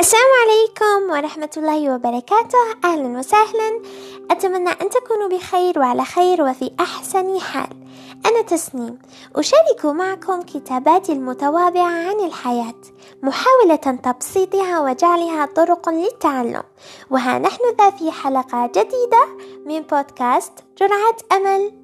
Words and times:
السلام 0.00 0.30
عليكم 0.42 1.10
ورحمة 1.10 1.50
الله 1.56 1.94
وبركاته. 1.94 2.58
أهلا 2.84 3.18
وسهلا. 3.18 3.82
أتمنى 4.30 4.70
أن 4.70 4.90
تكونوا 4.90 5.28
بخير 5.28 5.78
وعلى 5.78 6.04
خير 6.04 6.42
وفي 6.42 6.70
أحسن 6.80 7.40
حال. 7.40 7.68
أنا 8.26 8.42
تسنيم 8.42 8.98
أشارك 9.36 9.84
معكم 9.84 10.42
كتاباتي 10.42 11.12
المتواضعة 11.12 12.08
عن 12.08 12.20
الحياة 12.20 12.80
محاولة 13.22 13.76
تبسيطها 13.76 14.80
وجعلها 14.80 15.46
طرق 15.46 15.88
للتعلم. 15.88 16.62
وها 17.10 17.38
نحن 17.38 17.62
ذا 17.78 17.90
في 17.90 18.10
حلقة 18.10 18.66
جديدة 18.66 19.26
من 19.66 19.80
بودكاست 19.80 20.52
جرعة 20.80 21.16
أمل. 21.32 21.77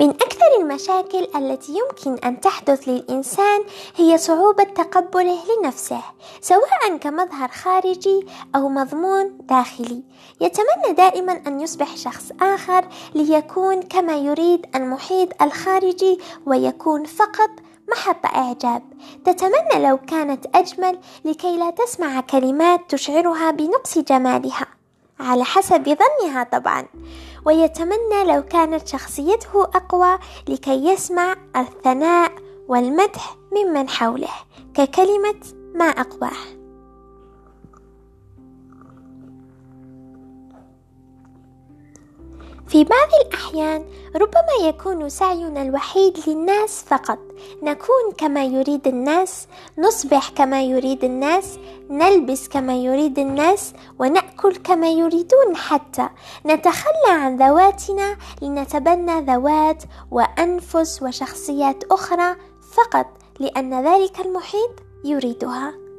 من 0.00 0.10
أكثر 0.10 0.60
المشاكل 0.60 1.26
التي 1.36 1.72
يمكن 1.72 2.24
أن 2.24 2.40
تحدث 2.40 2.88
للإنسان 2.88 3.60
هي 3.96 4.18
صعوبة 4.18 4.64
تقبله 4.64 5.38
لنفسه 5.58 6.02
سواء 6.40 6.96
كمظهر 7.00 7.48
خارجي 7.48 8.26
أو 8.54 8.68
مضمون 8.68 9.38
داخلي. 9.40 10.02
يتمنى 10.40 10.92
دائما 10.96 11.32
أن 11.46 11.60
يصبح 11.60 11.96
شخص 11.96 12.32
آخر 12.40 12.88
ليكون 13.14 13.82
كما 13.82 14.16
يريد 14.16 14.66
المحيط 14.74 15.42
الخارجي 15.42 16.18
ويكون 16.46 17.04
فقط 17.04 17.50
محط 17.90 18.26
إعجاب. 18.26 18.82
تتمنى 19.24 19.88
لو 19.88 19.98
كانت 19.98 20.46
أجمل 20.54 20.98
لكي 21.24 21.56
لا 21.56 21.70
تسمع 21.70 22.20
كلمات 22.20 22.80
تشعرها 22.88 23.50
بنقص 23.50 23.98
جمالها. 23.98 24.79
على 25.20 25.44
حسب 25.44 25.84
ظنها 25.84 26.42
طبعا. 26.44 26.86
ويتمنى 27.44 28.24
لو 28.24 28.42
كانت 28.42 28.88
شخصيته 28.88 29.62
أقوى 29.64 30.18
لكي 30.48 30.86
يسمع 30.86 31.36
الثناء 31.56 32.32
والمدح 32.68 33.36
ممن 33.52 33.88
حوله 33.88 34.30
ككلمة 34.74 35.40
ما 35.74 35.84
أقواه. 35.84 36.59
في 42.70 42.84
بعض 42.84 43.08
الأحيان 43.26 43.84
ربما 44.16 44.68
يكون 44.68 45.08
سعينا 45.08 45.62
الوحيد 45.62 46.18
للناس 46.26 46.84
فقط. 46.86 47.18
نكون 47.62 48.12
كما 48.18 48.44
يريد 48.44 48.86
الناس 48.86 49.46
نصبح 49.78 50.28
كما 50.28 50.62
يريد 50.62 51.04
الناس 51.04 51.58
نلبس 51.90 52.48
كما 52.48 52.76
يريد 52.76 53.18
الناس 53.18 53.72
ونأكل 53.98 54.56
كما 54.56 54.90
يريدون 54.90 55.56
حتى. 55.56 56.08
نتخلى 56.46 57.08
عن 57.08 57.36
ذواتنا 57.36 58.16
لنتبنى 58.42 59.20
ذوات 59.20 59.82
وأنفس 60.10 61.02
وشخصيات 61.02 61.84
أخرى 61.90 62.36
فقط 62.72 63.06
لأن 63.38 63.86
ذلك 63.86 64.20
المحيط 64.20 64.70
يريدها. 65.04 65.89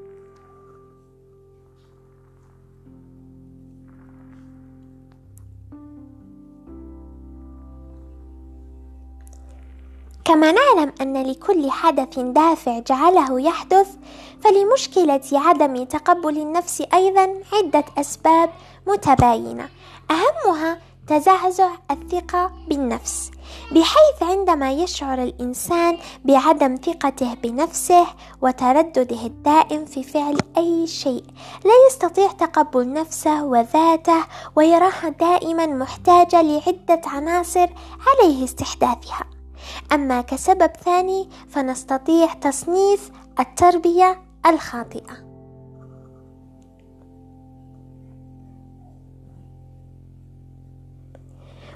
كما 10.31 10.51
نعلم 10.51 10.93
أن 11.01 11.23
لكل 11.23 11.71
حدث 11.71 12.19
دافع 12.19 12.79
جعله 12.79 13.41
يحدث 13.41 13.87
فلمشكلة 14.43 15.21
عدم 15.33 15.83
تقبل 15.83 16.37
النفس 16.37 16.83
أيضا 16.93 17.33
عدة 17.53 17.83
أسباب 17.97 18.49
متباينة. 18.87 19.69
أهمها 20.11 20.77
تزعزع 21.07 21.69
الثقة 21.91 22.51
بالنفس. 22.67 23.31
بحيث 23.71 24.23
عندما 24.23 24.71
يشعر 24.71 25.23
الإنسان 25.23 25.97
بعدم 26.25 26.75
ثقته 26.75 27.33
بنفسه 27.33 28.07
وتردده 28.41 29.25
الدائم 29.25 29.85
في 29.85 30.03
فعل 30.03 30.37
أي 30.57 30.87
شيء 30.87 31.23
لا 31.65 31.73
يستطيع 31.87 32.31
تقبل 32.31 32.93
نفسه 32.93 33.43
وذاته 33.43 34.23
ويراها 34.55 35.09
دائما 35.09 35.65
محتاجة 35.65 36.41
لعدة 36.41 37.01
عناصر 37.05 37.67
عليه 38.07 38.43
استحداثها. 38.43 39.40
أما 39.91 40.21
كسبب 40.21 40.71
ثاني 40.85 41.29
فنستطيع 41.49 42.33
تصنيف 42.33 43.11
التربية 43.39 44.21
الخاطئة. 44.45 45.30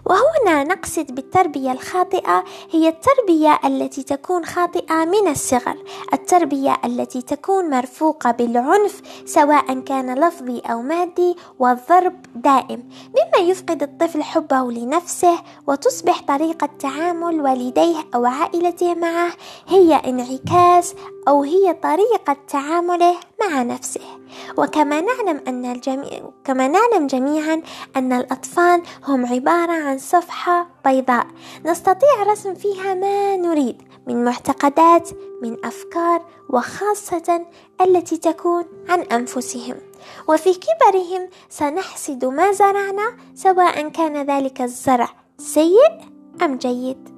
وهنا 0.05 0.63
نقصد 0.63 1.15
بالتربية 1.15 1.71
الخاطئة 1.71 2.43
هي 2.71 2.87
التربية 2.87 3.59
التي 3.65 4.03
تكون 4.03 4.45
خاطئة 4.45 5.05
من 5.05 5.27
الصغر، 5.27 5.77
التربية 6.13 6.77
التي 6.85 7.21
تكون 7.21 7.69
مرفوقة 7.69 8.31
بالعنف 8.31 9.01
سواء 9.25 9.79
كان 9.79 10.19
لفظي 10.27 10.59
أو 10.59 10.81
مادي 10.81 11.35
والضرب 11.59 12.25
دائم، 12.35 12.89
مما 13.09 13.49
يفقد 13.49 13.83
الطفل 13.83 14.23
حبه 14.23 14.71
لنفسه 14.71 15.39
وتصبح 15.67 16.21
طريقة 16.21 16.69
تعامل 16.79 17.41
والديه 17.41 17.97
أو 18.15 18.25
عائلته 18.25 18.93
معه 18.93 19.31
هي 19.67 19.95
انعكاس 19.95 20.95
أو 21.27 21.43
هي 21.43 21.73
طريقة 21.73 22.37
تعامله 22.47 23.15
مع 23.41 23.63
نفسه. 23.63 24.01
وكما 24.57 25.01
نعلم 25.01 25.41
أن 25.47 25.65
الجميع 25.65 26.31
كما 26.43 26.67
نعلم 26.67 27.07
جميعا 27.07 27.61
أن 27.95 28.13
الأطفال 28.13 28.81
هم 29.03 29.25
عبارة 29.25 29.71
عن 29.71 29.97
صفحة 29.97 30.69
بيضاء. 30.85 31.27
نستطيع 31.65 32.23
رسم 32.23 32.53
فيها 32.55 32.93
ما 32.93 33.37
نريد 33.37 33.81
من 34.07 34.23
معتقدات 34.25 35.09
من 35.41 35.65
أفكار 35.65 36.25
وخاصة 36.49 37.45
التي 37.81 38.17
تكون 38.17 38.63
عن 38.89 38.99
أنفسهم. 38.99 39.75
وفي 40.29 40.53
كبرهم 40.53 41.29
سنحسد 41.49 42.25
ما 42.25 42.51
زرعنا 42.51 43.17
سواء 43.35 43.89
كان 43.89 44.25
ذلك 44.25 44.61
الزرع 44.61 45.09
سيء 45.37 45.99
أم 46.41 46.57
جيد. 46.57 47.14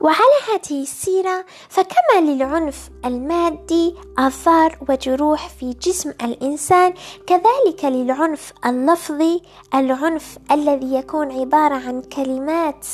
وعلى 0.00 0.36
هذه 0.48 0.82
السيرة 0.82 1.44
فكما 1.68 2.20
للعنف 2.20 2.90
المادي 3.04 3.94
آثار 4.18 4.78
وجروح 4.88 5.48
في 5.48 5.72
جسم 5.72 6.10
الإنسان 6.22 6.94
كذلك 7.26 7.84
للعنف 7.84 8.52
اللفظي 8.66 9.42
العنف 9.74 10.38
الذي 10.50 10.94
يكون 10.94 11.32
عبارة 11.40 11.74
عن 11.74 12.02
كلمات 12.02 12.86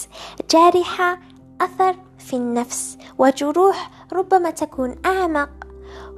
جارحة 0.51 1.19
أثر 1.61 1.97
في 2.19 2.37
النفس 2.37 2.99
وجروح 3.19 3.91
ربما 4.13 4.51
تكون 4.51 4.97
أعمق 5.07 5.51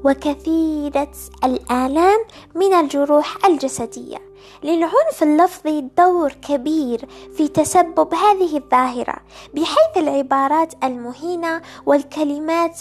وكثيرة 0.04 1.12
الآلام 1.44 2.18
من 2.54 2.74
الجروح 2.74 3.46
الجسدية. 3.46 4.28
للعنف 4.62 5.22
اللفظي 5.22 5.80
دور 5.98 6.32
كبير 6.32 7.08
في 7.36 7.48
تسبب 7.48 8.14
هذه 8.14 8.56
الظاهرة 8.56 9.14
بحيث 9.54 9.96
العبارات 9.96 10.74
المهينة 10.84 11.62
والكلمات 11.86 12.80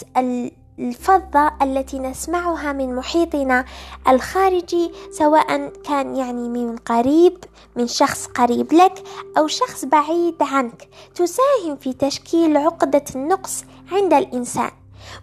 الفظة 0.78 1.52
التي 1.62 1.98
نسمعها 1.98 2.72
من 2.72 2.94
محيطنا 2.96 3.64
الخارجي 4.08 4.90
سواء 5.10 5.72
كان 5.84 6.16
يعني 6.16 6.48
من 6.48 6.76
قريب 6.76 7.44
من 7.76 7.86
شخص 7.86 8.26
قريب 8.26 8.72
لك 8.72 9.02
أو 9.38 9.46
شخص 9.46 9.84
بعيد 9.84 10.42
عنك 10.42 10.88
تساهم 11.14 11.76
في 11.80 11.92
تشكيل 11.92 12.56
عقدة 12.56 13.04
النقص 13.14 13.64
عند 13.92 14.12
الإنسان. 14.12 14.70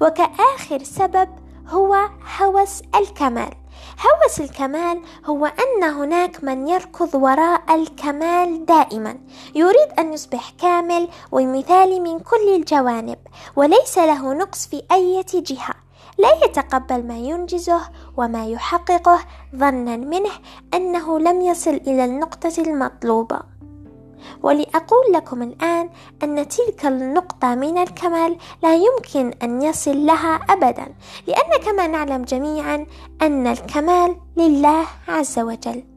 وكآخر 0.01 0.83
سبب 0.83 1.29
هو 1.69 1.95
هوس 2.39 2.81
الكمال. 2.95 3.53
هوس 4.05 4.39
الكمال 4.39 5.01
هو 5.25 5.45
أن 5.45 5.83
هناك 5.83 6.43
من 6.43 6.67
يركض 6.67 7.15
وراء 7.15 7.75
الكمال 7.75 8.65
دائما. 8.65 9.17
يريد 9.55 9.89
أن 9.99 10.13
يصبح 10.13 10.49
كامل 10.49 11.07
ومثالي 11.31 11.99
من 11.99 12.19
كل 12.19 12.55
الجوانب 12.55 13.17
وليس 13.55 13.97
له 13.97 14.33
نقص 14.33 14.67
في 14.67 14.83
أي 14.91 15.23
جهة. 15.33 15.73
لا 16.17 16.29
يتقبل 16.45 17.07
ما 17.07 17.17
ينجزه 17.17 17.81
وما 18.17 18.45
يحققه 18.45 19.19
ظنا 19.55 19.97
منه 19.97 20.31
أنه 20.73 21.19
لم 21.19 21.41
يصل 21.41 21.73
إلى 21.73 22.05
النقطة 22.05 22.53
المطلوبة. 22.57 23.54
ولأقول 24.43 25.13
لكم 25.13 25.43
الآن 25.43 25.89
أن 26.23 26.47
تلك 26.47 26.85
النقطة 26.85 27.55
من 27.55 27.77
الكمال 27.77 28.37
لا 28.63 28.75
يمكن 28.75 29.33
أن 29.43 29.61
يصل 29.61 30.05
لها 30.05 30.35
أبدا 30.49 30.95
لأن 31.27 31.61
كما 31.65 31.87
نعلم 31.87 32.23
جميعا 32.23 32.85
أن 33.21 33.47
الكمال 33.47 34.15
لله 34.37 34.85
عز 35.07 35.39
وجل. 35.39 35.94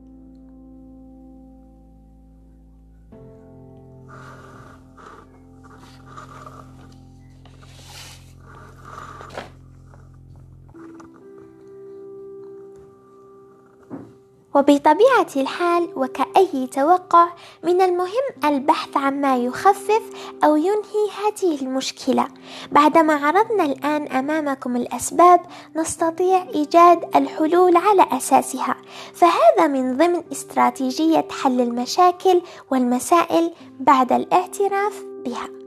وبطبيعة 14.55 15.27
الحال 15.37 15.89
وكأي 15.97 16.67
توقع 16.67 17.29
من 17.65 17.81
المهم 17.81 18.25
البحث 18.45 18.97
عن 18.97 19.21
ما 19.21 19.37
يخفف 19.37 20.03
أو 20.45 20.56
ينهي 20.56 21.09
هذه 21.19 21.62
المشكلة. 21.62 22.29
بعدما 22.73 23.27
عرضنا 23.27 23.65
الآن 23.65 24.12
أمامكم 24.12 24.77
الأسباب 24.77 25.41
نستطيع 25.77 26.43
إيجاد 26.55 27.17
الحلول 27.17 27.77
على 27.77 28.06
أساسها. 28.12 28.77
فهذا 29.15 29.67
من 29.67 29.97
ضمن 29.97 30.23
استراتيجية 30.33 31.29
حل 31.43 31.61
المشاكل 31.61 32.43
والمسائل 32.71 33.53
بعد 33.81 34.12
الاعتراف 34.12 35.05
بها. 35.25 35.58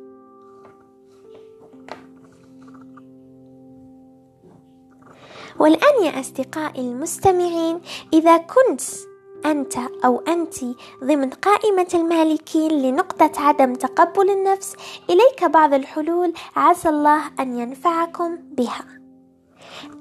والآن 5.61 6.03
يا 6.03 6.19
أصدقائي 6.19 6.81
المستمعين 6.81 7.81
إذا 8.13 8.37
كنت 8.37 8.81
أنت 9.45 9.73
أو 10.05 10.19
أنت 10.27 10.55
ضمن 11.03 11.29
قائمة 11.29 11.87
المالكين 11.93 12.71
لنقطة 12.71 13.31
عدم 13.37 13.73
تقبل 13.73 14.29
النفس 14.29 14.75
إليك 15.09 15.43
بعض 15.43 15.73
الحلول 15.73 16.33
عسى 16.55 16.89
الله 16.89 17.21
أن 17.39 17.59
ينفعكم 17.59 18.37
بها. 18.57 19.00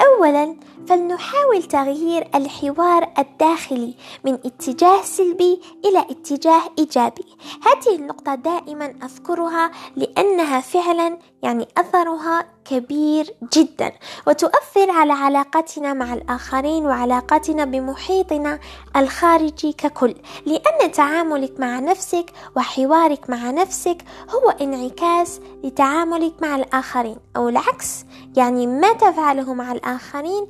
أولا 0.00 0.56
فلنحاول 0.88 1.62
تغيير 1.62 2.28
الحوار 2.34 3.12
الداخلي 3.18 3.94
من 4.24 4.34
اتجاه 4.34 5.02
سلبي 5.02 5.60
إلى 5.84 5.98
اتجاه 6.10 6.62
إيجابي. 6.78 7.24
هذه 7.62 7.96
النقطة 7.96 8.34
دائما 8.34 8.94
أذكرها 9.02 9.70
لأنها 9.96 10.60
فعلا 10.60 11.18
يعني 11.42 11.68
أثرها 11.78 12.44
كبير 12.64 13.34
جدا 13.52 13.92
وتؤثر 14.26 14.90
على 14.90 15.12
علاقتنا 15.12 15.92
مع 15.92 16.14
الآخرين 16.14 16.86
وعلاقتنا 16.86 17.64
بمحيطنا 17.64 18.58
الخارجي 18.96 19.72
ككل 19.72 20.14
لأن 20.46 20.92
تعاملك 20.92 21.60
مع 21.60 21.78
نفسك 21.78 22.32
وحوارك 22.56 23.30
مع 23.30 23.50
نفسك 23.50 23.96
هو 24.30 24.50
انعكاس 24.50 25.40
لتعاملك 25.64 26.32
مع 26.42 26.56
الآخرين 26.56 27.16
أو 27.36 27.48
العكس 27.48 28.04
يعني 28.36 28.66
ما 28.66 28.92
تفعله 28.92 29.54
مع 29.54 29.72
الآخرين 29.72 30.46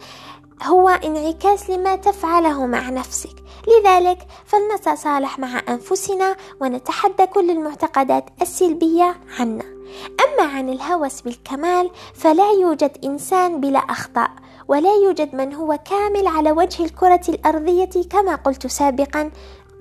هو 0.63 0.89
انعكاس 0.89 1.71
لما 1.71 1.97
تفعله 1.97 2.67
مع 2.67 2.91
نفسك. 2.91 3.35
لذلك 3.69 4.19
فلنتصالح 4.47 5.39
مع 5.39 5.63
أنفسنا 5.69 6.37
ونتحدى 6.61 7.27
كل 7.27 7.51
المعتقدات 7.51 8.25
السلبية 8.43 9.21
عنا. 9.39 9.65
أما 10.25 10.51
عن 10.53 10.69
الهوس 10.69 11.21
بالكمال 11.21 11.91
فلا 12.15 12.51
يوجد 12.51 12.99
إنسان 13.05 13.61
بلا 13.61 13.79
أخطاء. 13.79 14.31
ولا 14.71 14.95
يوجد 14.95 15.35
من 15.35 15.55
هو 15.55 15.79
كامل 15.85 16.27
على 16.27 16.53
وجه 16.53 16.85
الكرة 16.85 17.21
الأرضية 17.29 17.91
كما 18.11 18.35
قلت 18.35 18.67
سابقا. 18.67 19.31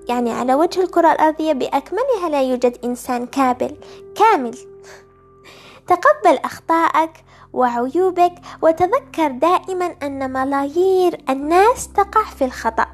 يعني 0.09 0.31
على 0.31 0.55
وجه 0.55 0.81
الكرة 0.81 1.11
الأرضية 1.11 1.53
بأكملها 1.53 2.29
لا 2.29 2.41
يوجد 2.41 2.77
إنسان 2.83 3.25
كامل 3.25 3.77
كامل. 4.15 4.57
تقبل 5.87 6.37
أخطائك 6.37 7.11
وعيوبك 7.53 8.33
وتذكر 8.61 9.27
دائما 9.31 9.85
أن 10.03 10.33
ملايير 10.33 11.21
الناس 11.29 11.87
تقع 11.87 12.23
في 12.23 12.45
الخطأ 12.45 12.87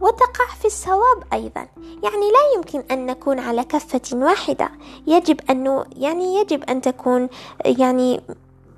وتقع 0.00 0.46
في 0.60 0.64
الصواب 0.64 1.22
أيضا. 1.32 1.66
يعني 2.02 2.26
لا 2.32 2.56
يمكن 2.56 2.82
أن 2.90 3.06
نكون 3.06 3.38
على 3.38 3.64
كفة 3.64 4.16
واحدة. 4.16 4.68
يجب 5.06 5.40
أن 5.50 5.84
يعني 5.96 6.36
يجب 6.36 6.64
أن 6.64 6.80
تكون 6.80 7.28
يعني 7.64 8.20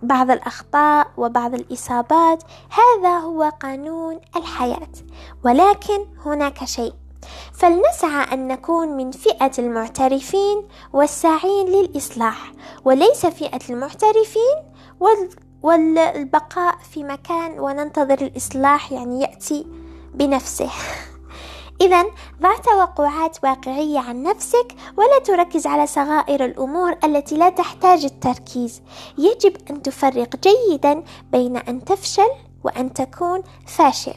بعض 0.06 0.31
الأخطاء 0.31 1.06
وبعض 1.17 1.55
الإصابات 1.55 2.43
هذا 2.71 3.19
هو 3.19 3.53
قانون 3.61 4.21
الحياة. 4.37 4.93
ولكن 5.45 6.06
هناك 6.25 6.65
شيء. 6.65 6.93
فلنسعى 7.53 8.33
أن 8.33 8.49
نكون 8.49 8.89
من 8.89 9.11
فئة 9.11 9.51
المعترفين 9.59 10.69
والساعين 10.93 11.67
للإصلاح. 11.67 12.53
وليس 12.85 13.27
فئة 13.27 13.61
المعترفين 13.71 14.56
والبقاء 15.62 16.79
في 16.91 17.05
مكان 17.05 17.61
وننتظر 17.61 18.19
الإصلاح 18.21 18.93
يعني 18.93 19.21
يأتي 19.21 19.67
بنفسه. 20.15 20.71
إذا 21.81 22.05
ضع 22.43 22.56
توقعات 22.56 23.38
واقعية 23.44 23.99
عن 23.99 24.23
نفسك 24.23 24.75
ولا 24.97 25.19
تركز 25.25 25.67
على 25.67 25.87
صغائر 25.87 26.44
الأمور 26.44 26.97
التي 27.05 27.37
لا 27.37 27.49
تحتاج 27.49 28.05
التركيز. 28.05 28.82
يجب 29.19 29.56
أن 29.71 29.82
تفرق 29.82 30.37
جيدا 30.37 31.05
بين 31.32 31.56
أن 31.56 31.85
تفشل 31.85 32.31
وأن 32.65 32.93
تكون 32.93 33.43
فاشل. 33.67 34.15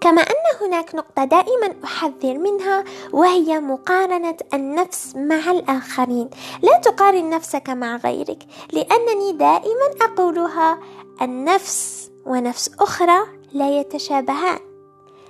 كما 0.00 0.22
أن 0.22 0.66
هناك 0.66 0.94
نقطة 0.94 1.24
دائما 1.24 1.74
أحذر 1.84 2.38
منها 2.38 2.84
وهي 3.12 3.60
مقارنة 3.60 4.36
النفس 4.54 5.16
مع 5.16 5.50
الآخرين. 5.50 6.30
لا 6.62 6.78
تقارن 6.78 7.30
نفسك 7.30 7.70
مع 7.70 7.96
غيرك 7.96 8.38
لأنني 8.72 9.32
دائما 9.32 9.88
أقولها 10.02 10.78
النفس 11.22 12.10
ونفس 12.26 12.70
أخرى 12.80 13.18
لا 13.52 13.80
يتشابهان. 13.80 14.67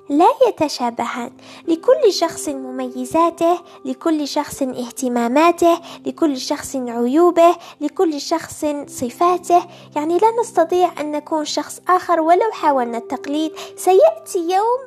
لا 0.08 0.28
يتشابهان. 0.49 1.31
لكل 1.69 2.12
شخص 2.12 2.49
مميزاته 2.49 3.58
لكل 3.84 4.28
شخص 4.28 4.62
اهتماماته 4.62 5.81
لكل 6.06 6.37
شخص 6.37 6.76
عيوبه 6.76 7.56
لكل 7.81 8.20
شخص 8.20 8.64
صفاته. 8.87 9.66
يعني 9.96 10.19
لا 10.19 10.28
نستطيع 10.40 11.00
أن 11.00 11.12
نكون 11.12 11.44
شخص 11.44 11.81
آخر 11.88 12.20
ولو 12.20 12.50
حاولنا 12.52 12.99
التقليد. 12.99 13.52
سيأتي 13.76 14.38
يوم 14.38 14.81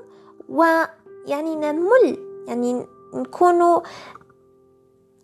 ويعني 0.50 1.56
نمل. 1.56 2.18
يعني 2.48 2.86
نكون 3.14 3.82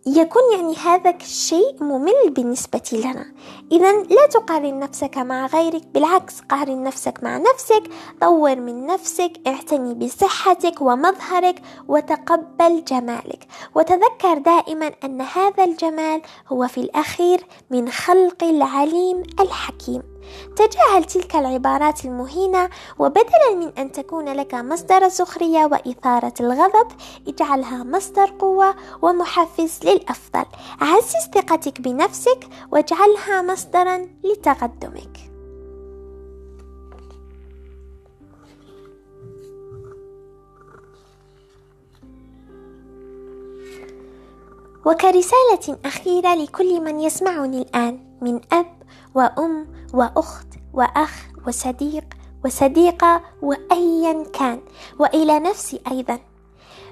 يكون 0.08 0.42
يعني 0.54 0.76
هذا 0.76 1.10
الشيء 1.10 1.84
ممل 1.84 2.30
بالنسبة 2.30 2.82
لنا. 2.94 3.26
إذا 3.72 3.92
لا 3.92 4.28
تقارن 4.28 4.80
نفسك 4.80 5.18
مع 5.18 5.46
غيرك 5.46 5.88
بالعكس 5.94 6.42
قارن 6.42 6.84
نفسك 6.84 7.24
مع 7.24 7.38
نفسك 7.38 7.84
طور 8.22 8.56
من 8.56 8.86
نفسك 8.86 9.32
اعتني 9.48 9.94
بصحتك 9.94 10.82
ومظهرك 10.82 11.62
وتقبل 11.88 12.84
جمالك. 12.84 13.48
وتذكر 13.76 14.38
دائما 14.38 14.92
أن 15.04 15.22
هذا 15.22 15.64
الجمال 15.64 16.22
هو 16.48 16.68
في 16.68 16.78
الأخير 16.78 17.44
من 17.70 17.90
خلق 17.90 18.44
العليم 18.44 19.24
الحكيم. 19.40 20.17
تجاهل 20.56 21.04
تلك 21.04 21.36
العبارات 21.36 22.06
المهينة 22.06 22.70
وبدلا 23.00 23.56
من 23.56 23.72
أن 23.78 23.92
تكون 23.92 24.30
لك 24.30 24.54
مصدر 24.54 25.10
سخرية 25.10 25.66
وإثارة 25.66 26.34
الغضب 26.40 26.88
اجعلها 27.28 27.84
مصدر 27.84 28.34
قوة 28.40 28.76
ومحفز 29.02 29.80
للأفضل. 29.84 30.46
عزز 30.82 31.30
ثقتك 31.34 31.82
بنفسك 31.82 32.48
واجعلها 32.72 33.42
مصدرا 33.42 34.08
لتقدمك. 34.24 35.27
وكرسالة 44.88 45.78
أخيرة 45.86 46.36
لكل 46.36 46.82
من 46.82 47.00
يسمعني 47.00 47.62
الآن 47.62 48.00
من 48.22 48.40
أب 48.52 48.66
وأم 49.16 49.68
وأخت 49.94 50.48
وأخ 50.74 51.28
وصديق 51.48 52.04
وصديقة 52.46 53.22
وأيا 53.42 54.24
كان 54.34 54.60
وإلى 55.00 55.40
نفسي 55.40 55.80
أيضا. 55.92 56.20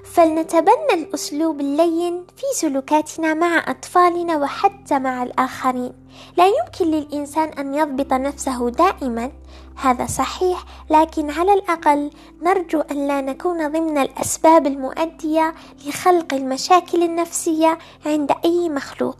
فلنتبنى 0.04 0.94
الأسلوب 0.94 1.60
اللين 1.60 2.26
في 2.36 2.46
سلوكاتنا 2.54 3.34
مع 3.34 3.64
أطفالنا 3.70 4.36
وحتى 4.36 4.98
مع 4.98 5.22
الآخرين. 5.22 5.92
لا 6.36 6.46
يمكن 6.46 6.84
للإنسان 6.84 7.48
أن 7.48 7.74
يضبط 7.74 8.12
نفسه 8.12 8.70
دائما 8.70 9.32
هذا 9.76 10.06
صحيح 10.06 10.64
لكن 10.90 11.30
على 11.30 11.52
الأقل 11.52 12.10
نرجو 12.42 12.80
أن 12.80 13.06
لا 13.06 13.20
نكون 13.20 13.68
ضمن 13.72 13.98
الأسباب 13.98 14.66
المؤدية 14.66 15.54
لخلق 15.86 16.34
المشاكل 16.34 17.02
النفسية 17.02 17.78
عند 18.06 18.32
أي 18.44 18.68
مخلوق. 18.68 19.16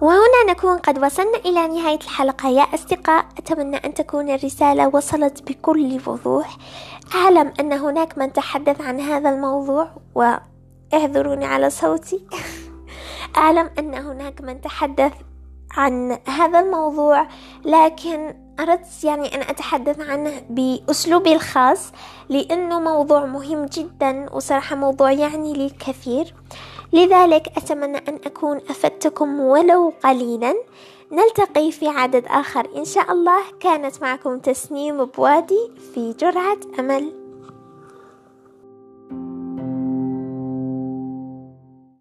وهنا 0.00 0.44
نكون 0.48 0.78
قد 0.78 1.04
وصلنا 1.04 1.38
إلى 1.38 1.68
نهاية 1.68 1.98
الحلقة. 1.98 2.48
يا 2.48 2.62
أصدقاء 2.62 3.26
أتمنى 3.38 3.76
أن 3.76 3.94
تكون 3.94 4.30
الرسالة 4.30 4.90
وصلت 4.94 5.42
بكل 5.42 6.00
وضوح. 6.06 6.56
أعلم 7.14 7.52
أن 7.60 7.72
هناك 7.72 8.18
من 8.18 8.32
تحدث 8.32 8.80
عن 8.80 9.00
هذا 9.00 9.30
الموضوع 9.30 9.90
واعذروني 10.14 11.44
على 11.44 11.70
صوتي. 11.70 12.26
أعلم 13.36 13.70
أن 13.78 13.94
هناك 13.94 14.40
من 14.40 14.60
تحدث 14.60 15.12
عن 15.76 16.18
هذا 16.28 16.60
الموضوع 16.60 17.28
لكن 17.64 18.34
أردت 18.60 19.04
يعني 19.04 19.34
أن 19.34 19.40
أتحدث 19.40 20.00
عنه 20.00 20.42
بأسلوبي 20.50 21.34
الخاص 21.34 21.92
لأنه 22.28 22.80
موضوع 22.80 23.24
مهم 23.24 23.64
جدا 23.64 24.26
وصراحة 24.32 24.76
موضوع 24.76 25.12
يعني 25.12 25.52
لي 25.52 25.66
الكثير. 25.66 26.34
لذلك 26.92 27.48
أتمنى 27.56 27.98
أن 27.98 28.18
أكون 28.26 28.56
أفدتكم 28.56 29.40
ولو 29.40 29.92
قليلا. 30.04 30.54
نلتقي 31.12 31.72
في 31.72 31.88
عدد 31.88 32.24
آخر 32.26 32.68
إن 32.76 32.84
شاء 32.84 33.12
الله. 33.12 33.40
كانت 33.60 34.02
معكم 34.02 34.38
تسنيم 34.38 35.04
بوادي 35.04 35.70
في 35.94 36.12
جرعة 36.12 36.58
أمل. 36.78 37.25